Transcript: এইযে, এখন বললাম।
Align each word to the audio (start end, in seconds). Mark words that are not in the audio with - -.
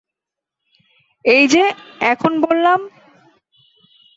এইযে, 1.25 1.63
এখন 2.03 2.33
বললাম। 2.41 2.79